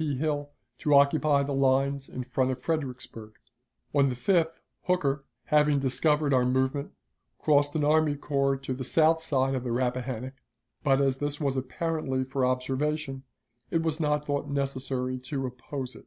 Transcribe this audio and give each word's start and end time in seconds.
P. 0.00 0.16
Hill 0.16 0.48
to 0.78 0.94
occupy 0.94 1.42
the 1.42 1.52
lines 1.52 2.08
in 2.08 2.24
front 2.24 2.50
of 2.50 2.58
Fredericksburg. 2.62 3.34
On 3.94 4.08
the 4.08 4.14
5th 4.14 4.58
Hooker, 4.84 5.26
having 5.48 5.78
discovered 5.78 6.32
our 6.32 6.46
movement, 6.46 6.92
crossed 7.38 7.74
an 7.76 7.84
army 7.84 8.16
corps 8.16 8.56
to 8.56 8.72
the 8.72 8.82
south 8.82 9.20
side 9.22 9.54
of 9.54 9.62
the 9.62 9.72
Rappahannock, 9.72 10.40
but, 10.82 11.02
as 11.02 11.18
this 11.18 11.38
was 11.38 11.54
apparently 11.54 12.24
for 12.24 12.46
observation, 12.46 13.24
it 13.70 13.82
was 13.82 14.00
not 14.00 14.26
thought 14.26 14.48
necessary 14.48 15.18
to 15.18 15.44
oppose 15.44 15.94
it. 15.94 16.06